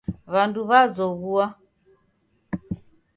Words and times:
W'andu 0.31 0.59
w'azoghua. 0.69 1.45